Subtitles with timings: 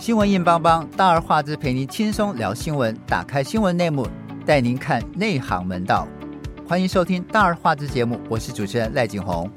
[0.00, 2.96] 新闻硬邦邦，大而化之，陪您轻松聊新闻。
[3.04, 4.06] 打开新闻内幕，
[4.46, 6.06] 带您看内行门道。
[6.68, 9.50] 欢迎收听大而化之节目，我是主持人赖景红。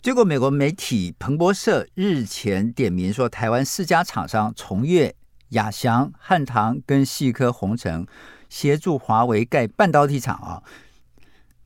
[0.00, 5.14] 结果，美国媒体彭博社日前点名说，台湾四家厂商崇越、
[5.50, 8.06] 亚翔、汉唐跟细科宏成
[8.48, 10.62] 协助华为盖半导体厂啊。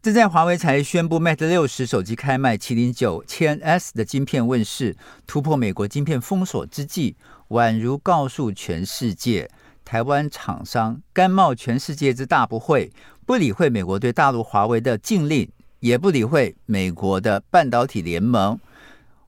[0.08, 7.14] 正在华为才宣布 Mate 六十手机开卖，麒麟九千 S 的晶片问世，突破美国晶片封锁之际，
[7.48, 9.50] 宛如告诉全世界，
[9.84, 12.90] 台湾厂商甘冒全世界之大不讳，
[13.26, 15.46] 不理会美国对大陆华为的禁令，
[15.80, 18.58] 也不理会美国的半导体联盟，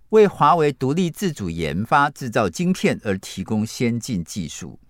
[0.08, 4.80] 为华为独立自主研发制造晶片而提供先进技术。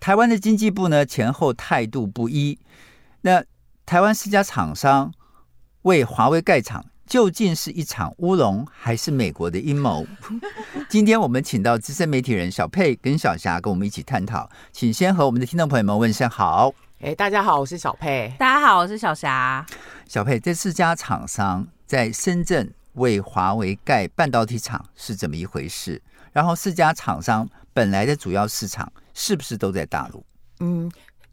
[0.00, 2.58] 台湾的经济部呢，前后态度不一，
[3.20, 3.44] 那。
[3.90, 5.12] 台湾四家厂商
[5.82, 10.06] 为华为盖厂，究竟是一场乌龙，还是美国的阴谋？
[10.88, 16.72] 今天我们请到资深媒体人小佩跟小霞跟我们一起探讨，请先和我们的听众朋友们问声好。
[17.00, 18.32] 哎，大家好，我是小佩。
[18.38, 19.66] 大家好，我是小霞。
[20.06, 26.00] 小佩，这四家厂商在深圳为华为盖半导体厂是怎么一回事？
[26.30, 30.24] 然后四家厂商本来的主要市场是不是都在大陆？
[30.60, 30.88] 嗯。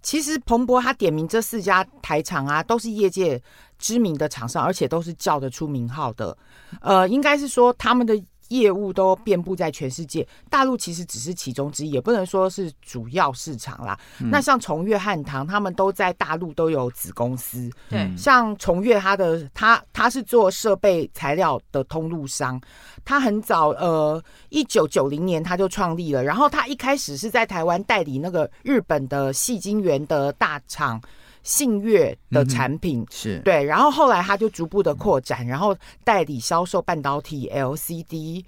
[0.07, 3.41] 其实彭博他点名这四家台厂啊，都是业界
[3.77, 6.37] 知名的厂商，而且都是叫得出名号的。
[6.79, 8.15] 呃，应该是说他们的。
[8.49, 13.97] 业务都遍布在全世界，大陆其实只是其中之一，也不能说是主要市场啦。
[14.19, 17.69] 嗯、那像崇越、汉唐，他们都在大陆都有子公司。
[17.89, 22.59] 对，像崇越，他的他他是做设备材料的通路商，
[23.03, 31.01] 他很早呃，一九九零年他就创立了，然后他一开始是在台湾代理那个日本的细晶圆的大厂。
[31.47, 38.43] 信越的产品、嗯、是对，然后后来他就逐步的扩展，然后代理销售半导体 LCD。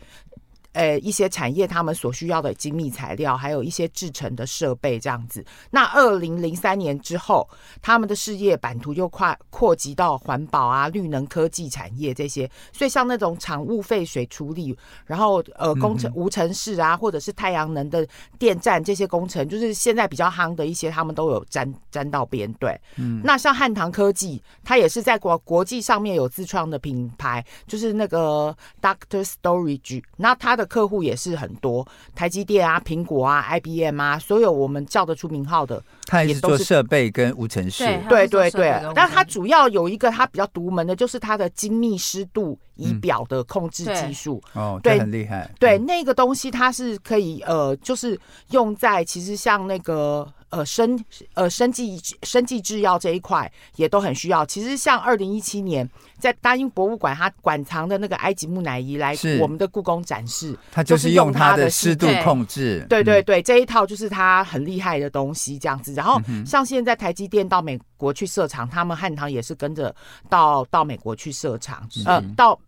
[0.79, 5.43] 呃，一些产业他们所需要的精密材料，还有一些制成的设备这样子。
[5.71, 7.45] 那二零零三年之后，
[7.81, 12.49] 他们的事业版图又跨扩及到环保啊、绿能科技产业这些。
[12.71, 14.73] 所以像那种厂务废水处理，
[15.05, 22.51] 然后呃工程无尘室啊，或者是太阳能的电站这些工程，就是现在比较夯的一些，他们都有沾沾到边。
[22.53, 23.21] 对，嗯。
[23.23, 30.59] 那像汉唐科技，它也是在国国际上面有自创的品牌，就是那个 Doctor Storage，那它。
[30.59, 31.85] 的客户也是很多，
[32.15, 38.79] 台积电啊、苹果啊、IBM 啊，所有我们叫得出名号的，它也是做设备跟无尘室，对对对。
[38.95, 44.41] 但它主要有一个它比较独门的，就是它的精密湿度仪表的控制技术。
[44.53, 45.51] 哦，对，很厉害。
[45.59, 48.17] 对，那个东西它是可以呃，就是
[48.51, 50.31] 用在其实像那个。
[50.49, 54.45] 呃，生呃生技生技制药这一块也都很需要。
[54.45, 55.87] 其实像二零一七年
[56.17, 62.85] 在大英博物馆，它馆藏的那个埃及木乃伊来我们的故宫展示，它就是用它的湿度控制。
[62.89, 65.93] 对对对，这一套就是它很厉害的东西，这样子。
[65.93, 69.95] 然后像现在台积电到美国去设厂，他们汉唐也是跟着
[70.29, 72.59] 到到美国去设厂，呃，到。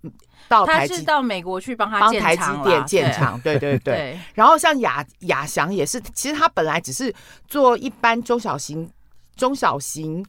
[0.47, 3.95] 到台他是到美国去帮他帮台积电建厂，对对对，对。
[3.95, 7.13] 对然后像亚亚翔也是，其实他本来只是
[7.47, 8.89] 做一般中小型、
[9.35, 10.25] 中小型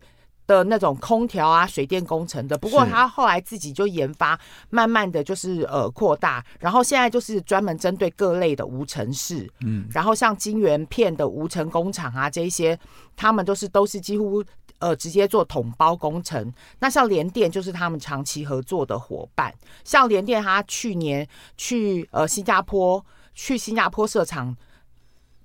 [0.46, 2.58] 的那种空调啊、水电工程的。
[2.58, 4.38] 不过他后来自己就研发，
[4.70, 12.78] 慢慢的就是呃扩大，然后现在就是专门针对各类的无尘室，嗯，然后像晶圆片的无尘工厂啊，这一些
[13.16, 14.42] 他们都是都是几乎。
[14.82, 16.52] 呃，直接做统包工程。
[16.80, 19.54] 那像联电就是他们长期合作的伙伴。
[19.84, 21.26] 像联电，他去年
[21.56, 24.56] 去呃新加坡去新加坡设厂，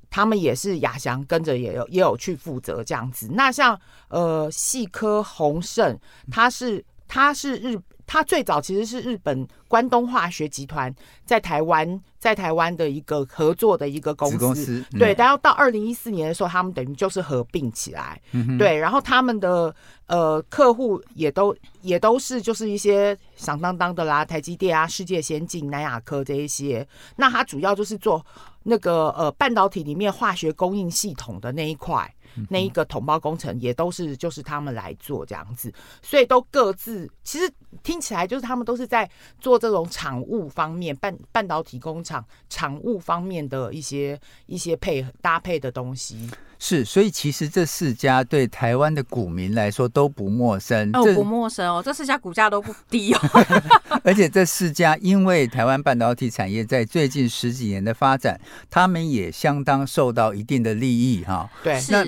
[0.09, 3.29] 他们也是亚翔跟着也有也有去负责这样子。
[3.33, 5.95] 那像呃细科宏盛，
[6.31, 7.79] 他是他是日。
[8.09, 10.95] 他最早其实是日本关东化学集团
[11.25, 15.13] 在台湾在台湾的一个合作的一个公司，公司嗯、对。
[15.15, 18.77] 然后到二零一四年的时候，他们等于就是合并起来，嗯、对。
[18.77, 19.75] 然后他们的
[20.05, 26.87] 呃客户也都也都是就是一些响当当的啦，台积电啊、世界先进、南亚科这一些。
[27.17, 28.25] 那他主要就是做
[28.63, 32.09] 那个呃半导体里面化学供应系统的那一块。
[32.49, 37.51] 那一个统包工程也都是就是他们来做这样子，所以都各自其实
[37.83, 46.29] 听起来就是他们都是在做这种产物方面半半导体工厂产物方面的一些一些配搭配的东西。
[46.59, 53.19] 是，所以其实这四家对台湾的股民来说都不陌生哦，不陌生哦，这四家股价都不低哦。
[54.03, 58.39] 而且这四家因为台湾半导体产业在最近十几年的发展，
[58.69, 61.49] 他们也相当受到一定的利益哈。
[61.63, 62.05] 对，那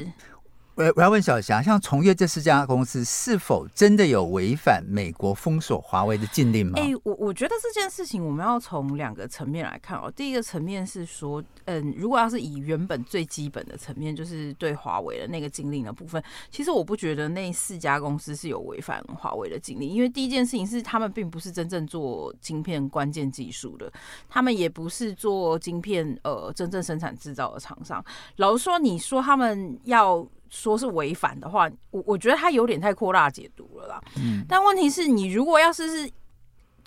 [0.79, 6.79] 我我要问小霞，像崇越这四家公司是否真的有违反美国封锁华为的禁令吗？
[6.79, 10.09] 哎、我我觉得这件事情我们要从两个层面来看哦。
[10.15, 23.91] 第一个层面是说，嗯，如果要是以原本最基本的层面，就是对华为的那个禁令的部分，其实我不觉得那四家公司是有违反华为的禁令，因为第一件事情是他们并不是真正做晶片关键技术的，
[24.29, 28.01] 他们也不是做晶片呃真正生产制造的厂商。
[28.37, 30.25] 老实说，你说他们要。
[30.49, 34.01] 说是违反的话，我我觉得他有点太扩大解读了啦。
[34.17, 36.11] 嗯，但问题是你如果要是是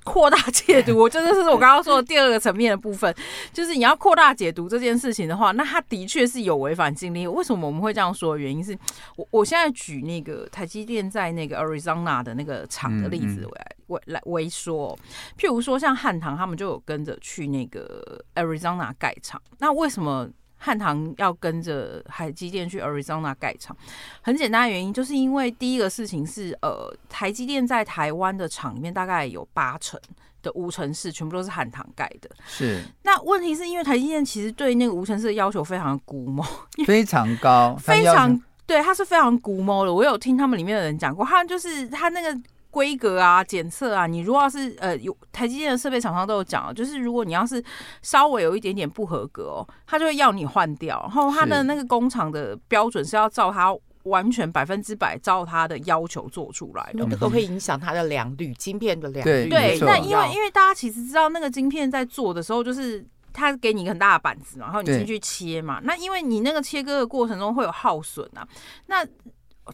[0.05, 3.15] 扩大解读，我真的是我刚刚说的第二个层面的部分，
[3.53, 7.33] 就是你要扩大解读这件事情的话，那他的确是有违反禁令。
[7.33, 8.77] 为什么我们会这样说的原因是
[9.15, 14.99] 我我现在举那个台积电在那个 Arizona 的那个厂的例子来为来为说，
[15.39, 20.29] 譬如说像汉唐他们就有跟着去那个 Arizona 盖厂，那为什么？
[20.65, 23.77] 汉唐要跟着海基电去 Arizona 盖厂，
[24.21, 30.01] 很简单的原因，就是因为第一个事情是，呃，台积电在台湾的厂里面大概有八成
[30.41, 32.31] 的无尘室全部都是汉唐盖的。
[32.47, 32.81] 是。
[33.03, 36.47] 那问题是因为台积电其实对那个无尘室的要求非常的龟毛，
[36.87, 39.93] 非常高，非常对，它是非常龟毛的。
[39.93, 42.41] 我有听他们里面的人讲过，他就是他那个。
[42.73, 47.63] 规格啊，检测啊，你如果要是呃有台积电的设备厂商都有讲，就是如果你要是
[48.01, 50.99] 稍微有一点点不合格哦，他就会要你换掉。
[51.03, 59.51] 然后他的那个工厂的标准是要照他完全百分之百照他的要求做出来的，这都会影响它的良率，晶片的良率。
[59.51, 63.05] 对，那因为因为大家其实知道那个晶片在做的时候，就是
[63.35, 68.49] 他给你一个很大的板子嘛，然后你进去切嘛，那因为你那个切割的过程中会有耗损啊，
[68.87, 69.07] 那。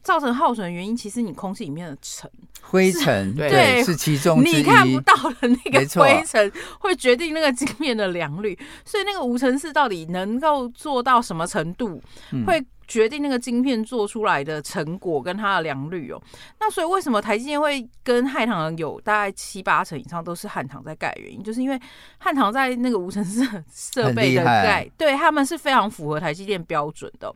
[0.02, 2.30] 造成耗损的原因，其实你空气里面的尘、
[2.60, 4.44] 灰尘，对，是其中。
[4.44, 8.58] 你看不到的那个灰尘，会决定那个镜面的良率。
[8.84, 12.02] 所以那个无尘室到底能够做到什么程度，
[12.46, 12.64] 会。
[12.88, 16.20] 决定那个晶片做出来的成果跟它的良率哦，
[16.58, 21.14] 那所以为什么台积电会跟汉唐有大概七八成以上都是汉唐在盖？
[21.18, 21.78] 原因就是因为
[22.16, 27.32] 汉唐在那个无尘室设备的盖，对他们是非常符合台积电标准的。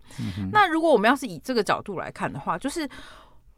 [0.51, 2.89] 那如果我们要是以这个角度来看的话，就是。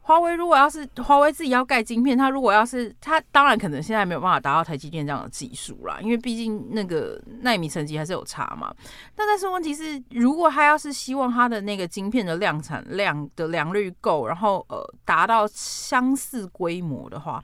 [0.07, 8.71] 华为如果要是华为自己要盖晶片，它如果要是它，当然可能现在没有办法达到台积电这样的技术啦，因为毕竟那个耐米成绩还是有差嘛。
[9.15, 17.43] 但但是问题是，如果它要是希望它的那个晶片的量产量的良率够，然后呃达到相似规模的话。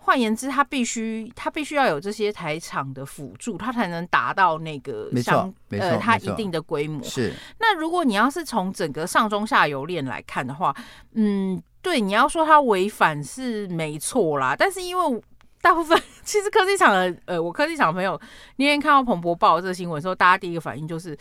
[0.00, 7.02] 换言之，它必须它必须要有这些台厂的辅助，它才能达到那个像呃它一定的规模。
[7.02, 7.34] 是。
[7.58, 10.74] 那如果你要是从整个上中下游链来看的话，
[11.12, 14.56] 嗯，对，你要说它违反是没错啦。
[14.58, 15.22] 但是因为
[15.60, 18.18] 大部分 其实科技厂的呃，我科技厂的朋友
[18.56, 21.14] 那天看到彭博报这个新闻的时候，大家第一个反应就是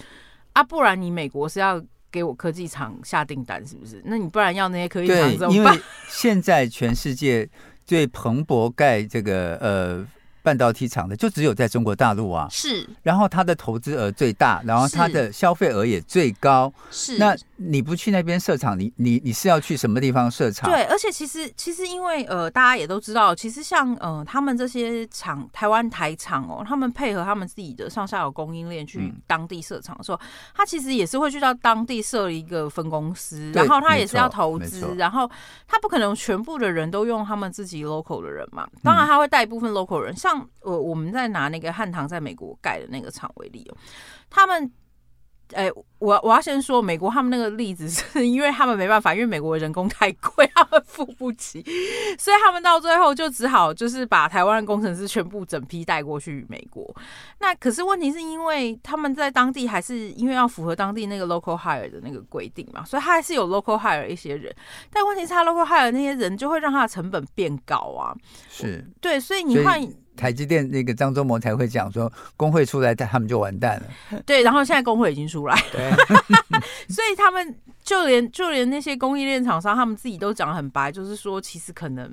[0.53, 4.01] 啊，不然你美国是要给我科技厂下订单是不是？
[4.06, 5.53] 那你不然要那些科技厂怎么办？
[5.56, 7.50] 因为现在全世界。
[7.88, 10.07] 对彭博盖这个呃。
[10.48, 17.18] 半导体厂的就只有在中国大陆啊，是，然后它的投资额最大，然后它的消费额也最高，是。
[17.18, 20.70] 那你不去那边设厂，你你你是要去什么地方设厂？
[20.70, 30.20] 对，而且其实其实因为呃，大家也都知道，其实像呃，他们这些厂，台湾台厂哦，他们配合他们自己的上下游供应链去当地设厂的时候，
[30.56, 35.30] 他、嗯、其实也是会去到当地设一个分公司，然后他也是要投资，然后
[35.68, 40.37] 他不可能全部的人都用他们自己 local 的人嘛，当然他会带一部分 local 人，像。
[40.62, 43.77] 我我们在拿那个汉唐在美国盖的那个厂为例哦，
[44.29, 44.72] 他们，
[45.53, 51.63] 哎，我我要先说美国他们那个例子是 因为他们没办法，因为美国的人工太贵， 他们付不起，
[52.20, 56.94] 所以他们到最后就只好就是把台湾的工程师全部整批带过去美国。
[57.39, 64.53] 那可是问题是因为他们在当地还是因为要符合当地那个 local hire 的那个规定嘛，所以他还是有 local hire 一些人，
[64.91, 68.13] 但问题是他 local hire 那些人就会让他的成本变高啊。
[68.50, 69.82] 是，对，所以你换。
[70.17, 74.19] 台积电那个张忠谋才会讲说，工会出来，他们就完蛋了。
[74.25, 75.89] 对，然后现在工会已经出来，对，
[76.93, 82.12] 所以他们就连就连那些供应链厂商，他们自己都讲得很白，就是说其实可能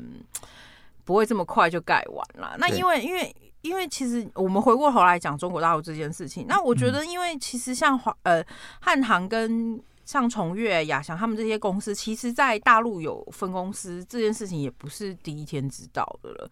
[1.05, 2.55] 不会这么快就盖完了。
[2.59, 8.45] 那因为因为因为其实我们回过头来讲中国大陆这件事情，那我觉得因为其实像华呃
[8.81, 9.81] 汉唐跟。
[10.05, 16.51] 像崇越、亚翔他们这些公司，其实，在大陆有分公司这件事情也不是第一天知道的了。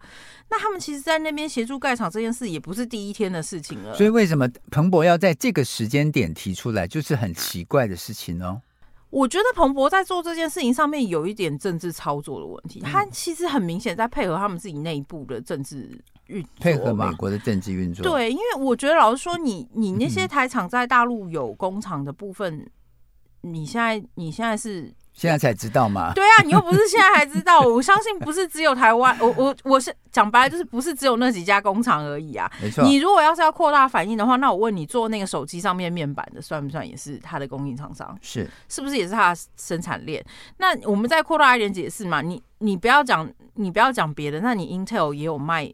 [0.49, 3.95] 那他们其实，在那边协助盖厂这件事，也不是第一天的事情了。
[3.95, 8.59] 所以，为什么彭博要在这个时间点提出来，就是很奇怪的事情哦？
[9.11, 12.79] 我觉得彭博在做这件事情上面有一点政治操作的问题。
[12.79, 15.87] 他其实很明显在配合他们自己内部的政治
[16.25, 18.03] 运作，配合美国的政治运作。
[18.03, 22.67] 对，因为我觉得老实说你，你你那些台厂在大陆有工厂的部分。
[23.43, 26.11] 你现在你现在是现在才知道吗？
[26.15, 27.59] 对啊，你又不是现在才知道。
[27.59, 32.49] 我相信不是只有台湾，我我我是讲白了，就是不是只有那几家工厂而已啊。
[32.61, 32.83] 没错。
[32.83, 38.17] 你如果要是要扩大反应的话，那我问你，做那个手机上面面板的，算不算也是它的供应厂商？
[38.21, 40.23] 是，是不是也是它的生产链？
[40.57, 42.21] 那我们再扩大一点解释嘛。
[42.21, 44.39] 你你不要讲，你不要讲别的。
[44.39, 45.71] 那你 Intel 也有卖，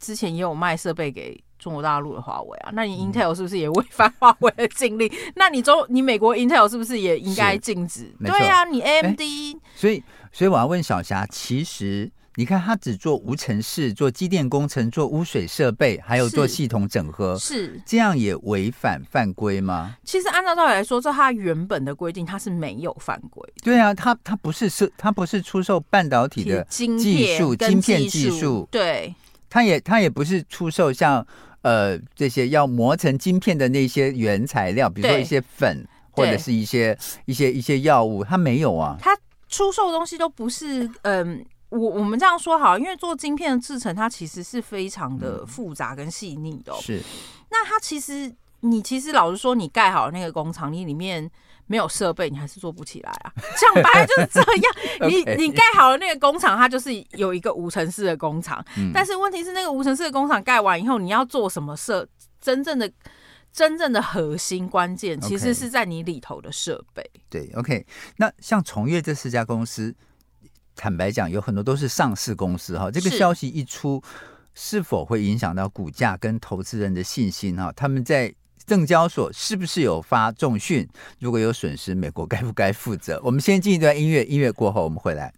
[0.00, 1.44] 之前也有卖设备给。
[1.68, 5.06] 中国大陆的华为啊，那你 Intel 是不是也违反华为的禁令？
[5.06, 8.10] 嗯、 那你中你美国 Intel 是不是也应该禁止？
[8.24, 9.20] 对啊，你 AMD。
[9.76, 19.94] 所以，所以我要问小霞，其实你看，他只做无尘室、做机电工程、做污水设备，还有做系统整合，是，是这样也违反犯规吗？
[20.04, 23.46] 其实按照道理来说，这他原本的规定，他是没有犯规。
[23.62, 29.14] 对啊，他他不是是他不是出售半导体的技术、晶片技术，对，
[29.50, 31.26] 他也他也不是出售像。
[31.62, 36.96] 呃，这些要磨成晶片的那些原材料，比如说一些粉或者是一些
[37.26, 38.96] 一些一些药物，它没有啊。
[39.00, 39.16] 它
[39.48, 46.78] 出售的东西都不是，嗯，我我们这样说好，因为做晶片的制成，它其实是非常的复杂跟细腻的哦。
[46.80, 47.02] 是，
[47.50, 51.30] 那它其实你其实老实说，你盖好那个工厂，你里面。
[51.68, 53.32] 没有设备，你还是做不起来啊！
[53.60, 54.72] 讲白了就是这样。
[55.08, 58.64] 你你盖好了那个工厂，它就是有一个无尘室的工厂。
[58.78, 62.08] 嗯、但是问题是，那个无尘室的工厂盖完以后，你要做什么设？
[62.40, 62.90] 真正的
[63.52, 67.08] 真正的核心关键，其实是在你里头的设备。
[67.28, 67.86] 对，OK。
[68.16, 69.94] 那像崇越这四家公司，
[70.74, 72.90] 坦白讲，有很多都是上市公司哈。
[72.90, 74.02] 这个消息一出，
[74.54, 77.70] 是，是否会影响到股价跟投资人的信心哈？
[77.76, 78.34] 他们在。
[78.68, 80.86] 证交所是不是有发重讯？
[81.18, 83.18] 如果有损失，美国该不该负责？
[83.24, 85.32] 我们先进一段音乐，音乐过后我们回来。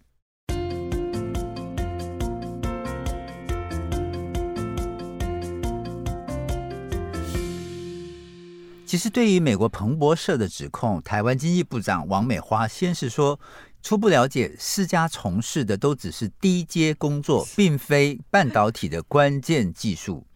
[8.85, 13.39] 其实，对于美国彭博社的指控，台湾经济部长王美花先是说，
[13.81, 20.27] 初步了解施家从事的都只是低阶工作，并非半导体的关键技术。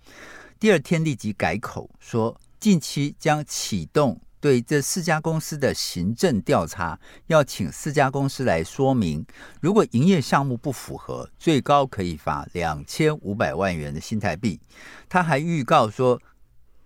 [0.58, 2.40] 第二天立即改口说。
[2.66, 9.24] 近期将启动对这四家公司的行政调查，要请四家公司来说明，
[9.62, 14.60] 如果营业项目不符合，最高可以罚两千五百万元的新台币。
[15.08, 16.20] 他还预告说，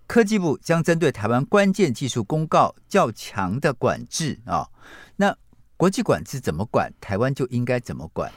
[0.06, 4.68] 科技部将针对台湾关键技术公告较强的管制啊。
[5.16, 5.34] 那
[5.78, 8.30] 国际管制怎么管，台湾就应该怎么管。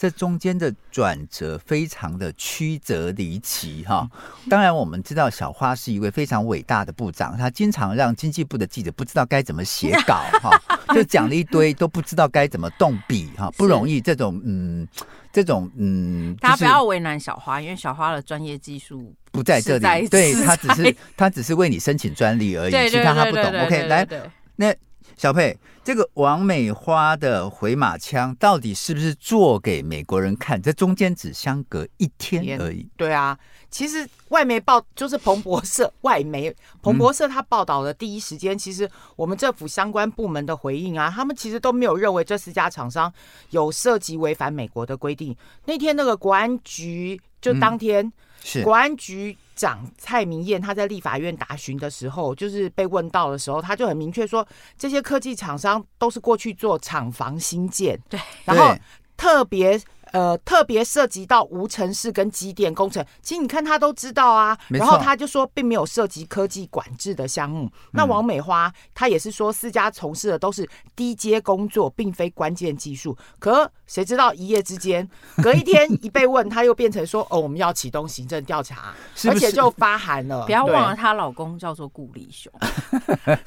[0.00, 4.08] 这中间的转折非常的曲折离奇哈，
[4.48, 10.58] 当然我们知道小花是一位非常伟大的部长，他经常让经济部的记者不知道该怎么写稿哈，
[10.94, 14.00] 就讲了一堆都不知道该怎么动笔哈，不容易。
[14.00, 14.88] 这种嗯，
[15.30, 23.44] 这种嗯，大家不要为难小花，因为小花的专业技术不在这里，对，他只是他只是为你申请专利而已，其他他不懂。
[23.44, 24.08] OK，来，
[24.56, 24.74] 那。
[25.20, 30.58] 小佩，这个王美花的回马枪到底是不是做给美国人看？
[30.62, 32.88] 这中间只相隔一天而已。
[32.96, 33.38] 对啊，
[33.70, 43.12] 其实外媒报就是彭博社外媒，彭博社他报道的第一时间，嗯、其实我们政府相关部门的回应啊，他们其实都没有认为这四家厂商
[43.50, 45.36] 有涉及违反美国的规定。
[45.66, 48.12] 那天那个国安局就当天、嗯、
[48.42, 49.36] 是国安局。
[49.56, 54.46] 长蔡明燕他在立法院答询的时候，就是被问到的时候，他就很明确说，
[54.78, 58.74] 这些科技厂商都是过去做厂房新建，对，然后
[59.18, 59.78] 特别。
[60.12, 64.56] 呃，特别涉及到无尘室跟机电工程，其实你看他都知道啊。
[64.68, 67.70] 然后他就说，并没有涉及科技管制的项目。
[67.92, 73.16] 那王美花她也是说，私家从事的都是低阶工作，并非关键技术。
[73.38, 75.08] 可谁知道一夜之间，
[75.42, 78.94] 隔一天 一被问，他又变成说：“哦，我们要启动行政调查，
[79.28, 80.44] 而且就发函了。
[80.46, 82.52] ”不要忘了，她老公叫做顾立雄，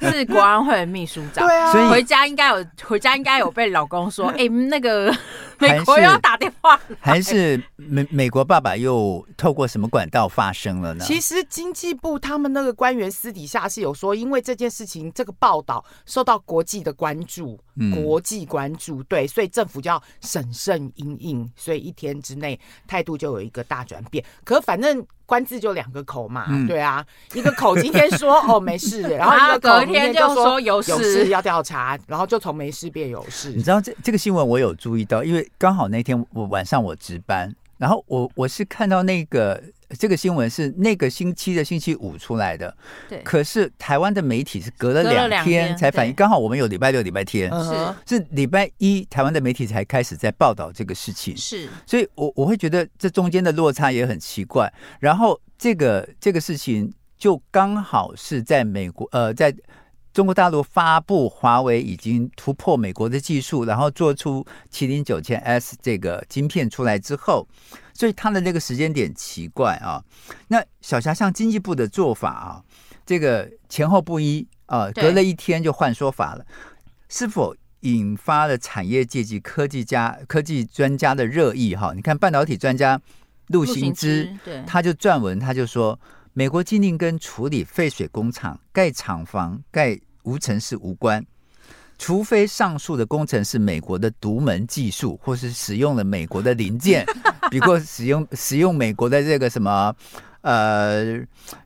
[0.00, 1.46] 是国安会秘书长。
[1.46, 5.14] 对啊，所以回家应该有回家应该有被老公说：“哎，那个
[5.58, 11.04] 美国要打电话。”还是美美国爸爸又透过什么管道发生了呢？
[11.04, 24.24] 其实经济部他们那个官员私底下是有说，因为这件事情这个报道受到国际的关注，嗯、国际关注，对，所以政府就要审慎应应，所以一天之内态度就有一个大转变。
[24.44, 25.06] 可反正。
[25.26, 33.50] 官字就两个口嘛，嗯、对啊，一个口今天说 哦没事， 然后一个口隔天就说有事，有事要调查，然后就从没事变有事。
[33.50, 39.62] 你知道这这个新闻我有注意到，因为刚好那天我晚上我值班，然后我我是看到那个。
[39.98, 42.76] 这个新闻是那个星期的星期五出来的，
[43.08, 43.22] 对。
[43.22, 47.50] 可是台湾的媒体是隔了两天才反应，刚好我们有礼拜六、礼拜天，
[48.06, 51.68] 是是礼拜一，台湾的媒体才开始在报道这个事情，是。
[51.86, 54.72] 所以我我会觉得这中间的落差也很奇怪。
[55.00, 59.54] 然后这个这个事情就刚好是在美国，呃，在
[60.12, 67.48] 中国大陆发布华为已经突破美国的技术，然后做出麒麟九千 S 这个晶片出来之后，
[67.94, 70.04] 所以他的那个时间点奇怪啊。
[70.48, 72.62] 那小霞像经济部的做法啊，
[73.06, 76.44] 这个前后不一啊，隔了一天就换说法了，
[77.08, 81.74] 是否引发了产业界及科技家、科技专家的热议？
[81.74, 83.00] 哈，你看半导体专家
[83.46, 85.98] 陆行之，对他就撰文，他就说。
[86.36, 91.24] 美国禁令跟处理废水工厂、盖厂房、盖无尘室无关，
[91.98, 97.06] 除非上述的工程是美国的独门技术，或是使用了美国的零件，
[97.50, 99.94] 比如使用使用美国的这个什么
[100.42, 101.16] 呃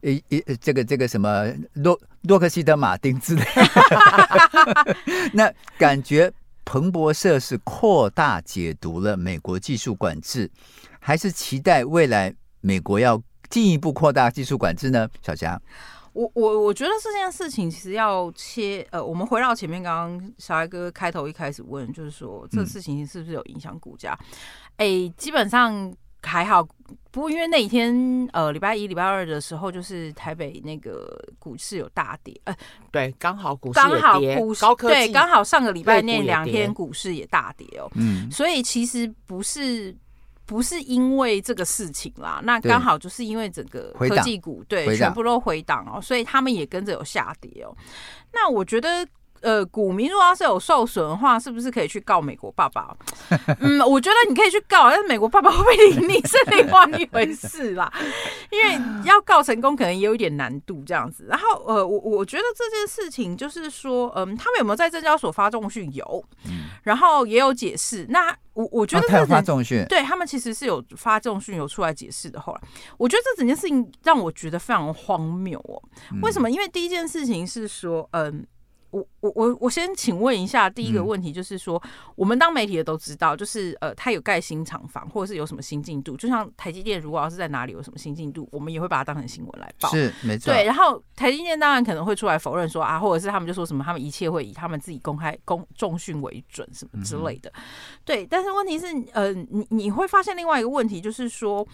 [0.03, 4.97] 一一这个这个什么洛洛克希德马丁之类的。
[5.33, 6.33] 那感觉
[6.65, 10.51] 彭博社是扩大解读了美国技术管制，
[11.01, 13.23] 还是期待未来美国要？
[13.51, 15.09] 进一步扩大技术管制呢？
[15.23, 15.59] 小霞，
[16.19, 24.19] 我我我觉得这件事情其实要切呃，我们回到前面刚刚小艾哥开头一开始问，就是说这事情是不是有影响股价？
[24.79, 25.95] 哎、嗯欸，基本上
[26.25, 26.61] 还好，
[27.13, 32.57] 不过因为那一天呃礼拜一、礼拜二的时候，就是台北那个股市有大跌，呃，
[32.91, 39.97] 对，刚好股市刚好股市对，刚好上个礼拜那两天股市也大跌哦，嗯，所以其实不是。
[40.49, 47.77] 不是因为这个事情啦，那刚好就是因为整个科技股对，对全部都回档哦，所以他们也跟着有下跌哦。
[48.33, 49.07] 那我觉得。
[49.41, 52.97] 呃，股民如果要是有受损的话，是不是可以去告美国爸爸？
[53.61, 57.93] 嗯，我觉得你可以去告，但是美国爸爸会不会理 你是另外一回事啦。
[58.51, 61.27] 因为要告成功，可能也有一点难度这样子。
[61.29, 65.93] 然后，呃，我我觉得这件事情就是说，嗯，他们有没有在证交所发重讯？
[65.93, 66.25] 有，
[66.83, 68.07] 然后也有解释。
[68.09, 72.41] 那我我觉得他有发重讯，对他们其实是有发重讯，有出来解释的。
[72.41, 72.61] 后来，
[72.97, 75.81] 我觉得这整件事情让我觉得非常荒谬哦。
[76.23, 76.51] 为什么？
[76.51, 78.47] 因为第一件事情是说，嗯。
[78.91, 89.91] 我我我我先请问一下，第一个问题就是说，嗯、我们当媒体的都知道，就是呃，他有盖新厂房，或者是有什么新进度，就像台积电如果要是在哪里有什么新进度，我们也会把它当成新闻来报。
[89.91, 90.53] 是没错。
[90.53, 97.51] 对，然后台积电当然可能会出来否认说啊，或者是他们就说什么，他们一切会以他们自己公开公重讯为准什么之类的。
[97.55, 97.63] 嗯、
[98.05, 101.67] 对，但是问题是，呃，你你会发现另外一个问题，就是说，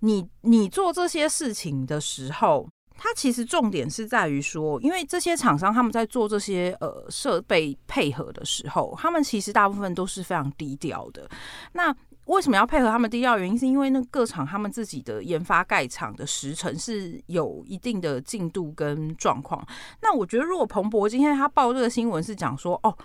[0.00, 2.66] 你你做这些事情的时候。
[3.04, 11.28] 它其实重点是在于说，因为这些厂商他们在做这些呃设备配合的时候，他们其实大部分都是非常低调的。
[11.72, 11.92] 那
[12.26, 13.36] 为什么要配合他们低调？
[13.36, 19.66] 原因是因为那各厂他们自己的研发盖厂的时程是有一定的进度跟状况。
[20.00, 22.96] 那我觉得，如果彭博今天他报这个新闻是讲说，哦。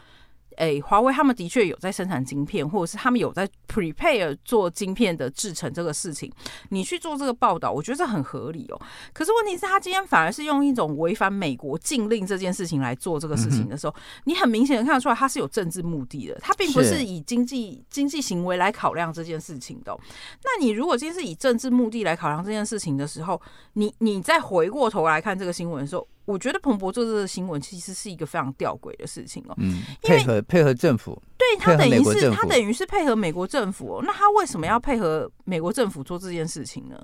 [0.57, 6.31] 哎，华为他们的确有在生产晶片，或者是他们有在 prepare 做晶片的制成这个事情。
[6.69, 8.81] 你去做这个报道，我觉得这很合理哦。
[9.13, 16.35] 可是问题是，他今天反而是用一种违反美国禁令这件事情来做这个事情的时候，你很明显的看得出来，他是有政治目的的。
[16.41, 19.97] 他并不是以经济经济行为来考量这件事情的。
[20.43, 23.39] 那你如果今天是以政治目的来考量这件事情的时候，
[23.73, 26.07] 你你再回过头来看这个新闻的时候。
[26.27, 29.55] 我觉得彭博做这个新闻其实是一个非常吊诡的事情哦。
[29.57, 34.03] 嗯，配合配合政府，对，他等于是他等于是配合美国政府哦。
[34.05, 37.01] 那他为什么要配合美国政府做这件事情呢？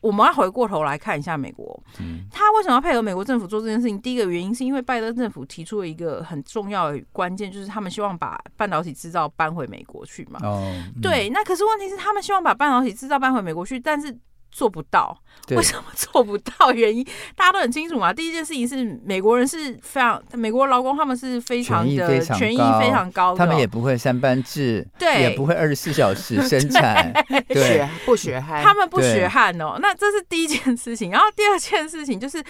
[0.00, 4.00] 我们要回过头来看一下美国，嗯，他为什么要配合美国政府做这件事情？
[4.00, 10.38] 第一个原因是因为拜登政府提出了一个很重要的关键，就是他们希望把半导体制造搬回美国去嘛。
[10.44, 14.16] 哦，对，那可是问题是他们希望把半导体制造搬回美国去，但是。
[14.50, 15.16] 做不到，
[15.50, 16.72] 为什么做不到？
[16.72, 17.04] 原因
[17.36, 18.12] 大家都很清楚嘛。
[18.12, 27.12] 第一件事情是美国人是非常，美国劳工他们是非常的权益非常高，他们也不会三班制，对，也不会二十四小时 生产，
[27.48, 29.78] 对，不血汗，他们不血汗哦。
[29.80, 32.42] 那这是第一件事情，然后第二件事情就是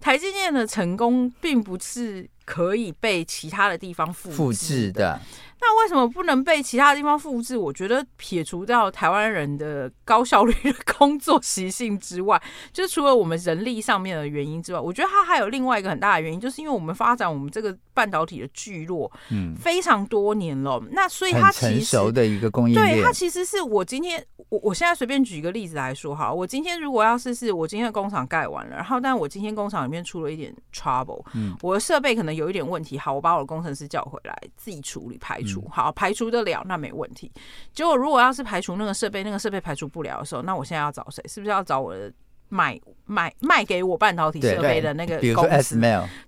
[0.00, 5.20] 台积电的成功并不是可以被其他的地方复复制的。
[5.60, 7.56] 那为什么不能被其他地方复制？
[7.56, 12.40] 我觉得撇除掉台湾人的高效率的工作习性之外，
[12.72, 20.78] 就是除了我们人力上面的原因之外，我觉得它还有另外一个很大的原因，就是因为我们发展我们这个半导体的聚落，嗯，非常多年了。
[20.82, 35.47] 嗯、那所以它其实成熟的一个工业链，对它其实是我今天我我现在随便举一个例子来说哈，我今天如果要是是我今天的工厂盖完了，然后但我今天工厂里面出了一点 trouble，嗯，我的设备可能有一点问题，好，我把我的工程师叫回来自己处理排除。
[35.70, 37.30] 好，排除得了，那没问题。
[37.72, 41.22] 结果如果要是排除那个设备，那个设备排除不了的时候，那我现在要找谁？
[41.28, 42.12] 是不是要找我的
[42.48, 45.76] 买买卖给我半导体设备的那个公司？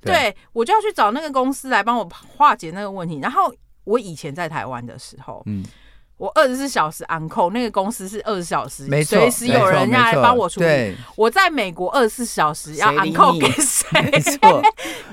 [0.00, 3.18] 对，对，我就要去找那个公司来帮我化解那个问题。
[3.20, 3.52] 然后
[3.84, 5.64] 我以前在台湾的时候，嗯。
[6.20, 10.94] 我二十四小时 on call，那个公司是二十四小时，随错时有人要来帮我处理。
[11.16, 13.88] 我在美国二十四小时要 on call 给谁？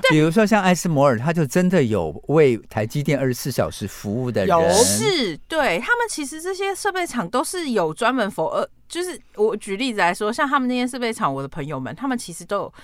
[0.02, 12.74] 对，比如说像艾斯摩尔，他就真的有为台积电二十四小时服务的人，有是对他们其实这些设备厂都是有专门 for 呃，就是我举例子来说，像他们那些设备厂，我的朋友们，他们其实都有。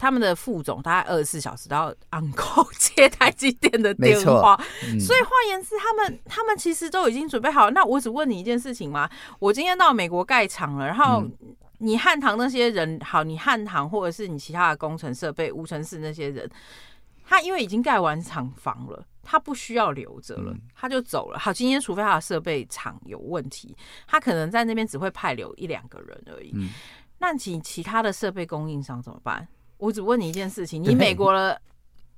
[0.00, 4.58] 他们的副总大概二十四小时都要 on call 接台积电的电话，
[4.90, 7.70] 嗯、所以换言之，他们他们其实都已经准备好了。
[7.72, 9.08] 那我只问你一件事情嘛，
[9.38, 11.22] 我今天到美国盖厂了，然后
[11.80, 16.50] 你汉唐那些人，好，你汉唐或者是你其他的工程设备、无尘室那些人，
[17.22, 21.38] 他因为已经盖完厂房了，他不需要留着了，他就走了。
[21.38, 26.52] 好，今天除非他的设备厂有问题，他可能在那边只会派留一两个人而已。
[26.54, 26.70] 嗯、
[27.18, 29.46] 那其其他的设备供应商怎么办？
[29.80, 31.60] 我只问你一件事情：你美国的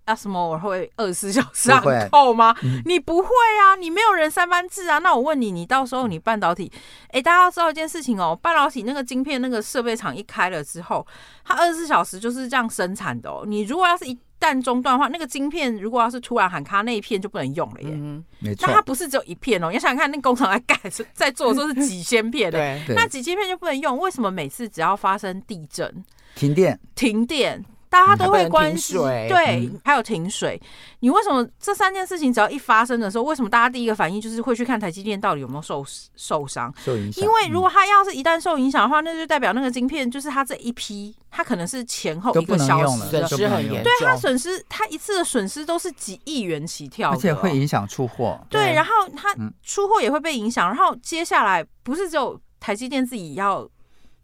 [0.06, 2.54] ASML 会二十四小时上扣吗？
[2.84, 3.28] 你不会
[3.60, 4.98] 啊，你没有人三班制啊。
[4.98, 6.70] 那我问你，你到时候你半导体，
[7.04, 11.06] 哎、欸，大家要知道一件事情哦，半导体那个晶片那个设备厂一开了之后，
[11.44, 13.44] 它二十四小时就是这样生产的哦。
[13.46, 17.90] 你如果要是一旦中断的话，那个晶片如果要是突然喊卡，那一片就不能用了耶。
[17.92, 18.66] 嗯，没错。
[18.66, 20.76] 那它不是只有一片哦，你要想想看，那工厂在盖
[21.14, 23.96] 在做的时候是几千片的，对，那几千片就不能用。
[23.98, 26.04] 为什么每次只要发生地震？
[26.34, 28.96] 停电，停电，大家都会关心。
[28.96, 30.60] 对，还有停水。
[31.00, 35.84] 你为什么这三件事情只要一发生的时候，为什么大家第一个反应就是会去看台积电到底有没有受
[36.16, 36.72] 受伤？
[36.78, 37.22] 受影响。
[37.22, 43.82] 因为如果它要是一旦受影响的话，那就代表那个晶片就是它这一批，它可能是前后一个小时损失很严重。
[43.82, 48.40] 对，它损失，它一次的损失都是几亿元起跳，而且会影响出货。
[48.48, 50.66] 对，然后它出货也会被影响。
[50.68, 53.68] 然后接下来不是只有台积电自己要。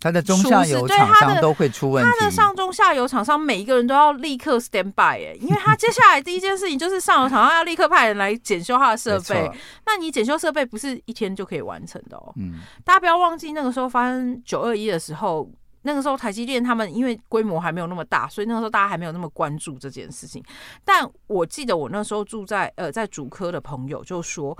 [0.00, 9.50] 它的中下游厂商都会出问题，它的上中下游厂商每一个人都要立刻 stand by 哎，因为他接下来第一件事情就是上游厂商要立刻派人来检修他的设备。
[9.86, 12.32] 那你检修设备不是一天就可以完成的哦。
[12.36, 15.50] 嗯，大家不要忘记那个时候发生九二一的时候，
[15.82, 20.40] 那个时候台积电他们因为规模还没有那么大，所以那个时候大家还没有那么关注这件事情。
[20.84, 24.56] 但我记得我那时候住在呃在主科的朋友就说。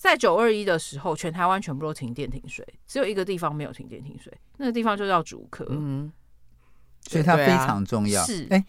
[0.00, 5.66] 在九二一的时候，全台湾全部都停电停水，只有一个地方没有停电停水，那个地方就叫竹科。
[5.68, 6.10] 嗯，
[7.02, 8.24] 所以它非常重要。
[8.24, 8.64] 是，哎，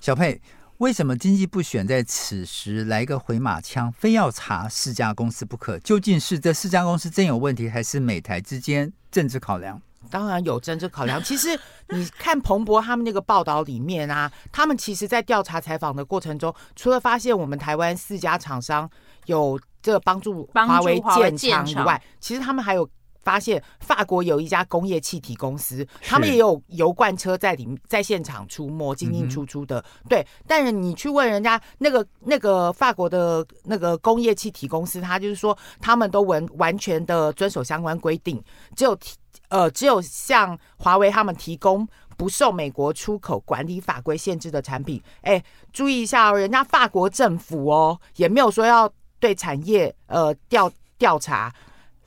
[0.00, 0.42] 小佩，
[0.78, 5.78] 为什么经济部选在此时来个回马枪，非要查四家公司不可？
[5.78, 9.80] 究竟是这四家公司真有问题，还是美台之间政治考量？
[10.10, 11.22] 当然有政治考量。
[11.22, 11.56] 其实
[11.90, 18.90] 你看彭博他们那个报道里面啊，他们其实在调查采访的过程中，除了发现我们台湾四家厂商
[19.26, 19.56] 有。
[19.82, 22.88] 这个帮助华为建厂以外，其实他们还有
[23.22, 29.78] 发现法国有一家工业气体公司，他们也有油罐车在里面在现场出没进进出出的。
[29.78, 38.42] 嗯、对，但是你去问人家那个那个法国的那个工业气体公司，他就是说他们都完完全的遵守相关规定，
[38.74, 38.98] 只有
[39.50, 45.00] 呃只有向华为他们提供不受美国出口管理法规限制的产品。
[45.20, 45.40] 哎，
[45.72, 48.92] 注意一下哦，人家法国政府哦也没有说要。
[49.22, 51.54] 对产业呃调调查，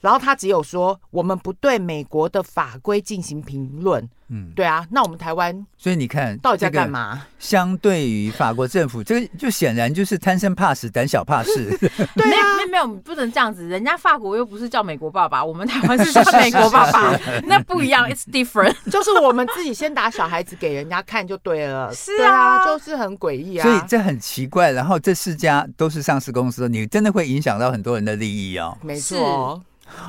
[0.05, 4.07] 然后他只有说我们不对美国的法规进行评论。
[4.27, 7.23] 嗯，对啊，那我们台湾，所以你看到底在干嘛？
[7.39, 11.75] 相对于法国政府，这个就显然就是贪生怕死、胆小怕事。
[12.15, 13.67] 对啊，没有没有，不能这样子。
[13.67, 17.15] 人家法国又不是叫美国爸爸，我们台湾是叫 美国爸爸，
[17.45, 18.07] 那不一样。
[18.09, 21.93] It's different， 就是我们自己先打小孩子给人家看就对了。
[21.93, 23.63] 是啊，就是很诡异啊。
[23.63, 24.71] 所以这很奇怪。
[24.71, 28.75] 然后这四家都是上市公司，你真的会影响到很多人的利益哦。
[28.81, 29.61] 没错。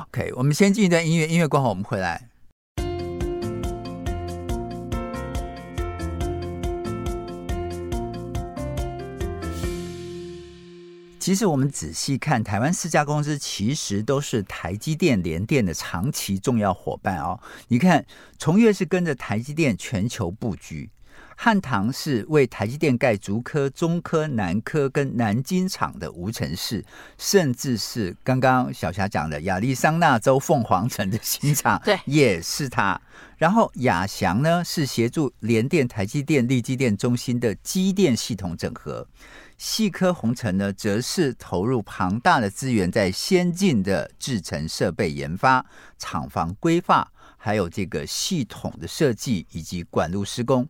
[0.09, 2.29] OK，我们先进一段音乐，音乐过后我们回来。
[11.19, 17.37] 其实我们仔细看，台湾四家公司其实都是台积电、联电的长期重要伙伴哦。
[17.67, 18.05] 你看，
[18.39, 20.89] 崇越是跟着台积电全球布局，
[21.39, 26.83] 汉唐是为台积电盖竹科、中科、南科跟南京厂的无尘室，
[27.15, 32.99] 甚至是刚刚小霞讲的亚利桑那州凤凰城的新厂， 对，也是他。
[33.37, 39.07] 然后亚翔呢，是协助联电、台积电、力积电中心的机电系统整合。
[39.59, 45.63] 细科红尘呢，则是投入庞大的资源在先进的制程设备研发、
[45.99, 50.67] 厂房规划，还有这个系统的设计以及管路施工。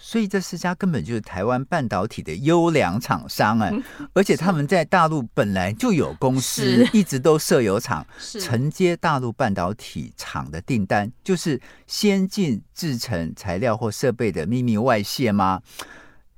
[0.00, 3.72] 所以这四家根本就是台湾半导体的优良厂商哎，
[4.14, 8.06] 而且他们在大陆本来就有公司，一直都设有厂，
[8.40, 15.60] 承接大陆半导体厂的订单，就是先进制成材料或设备的秘密外泄吗？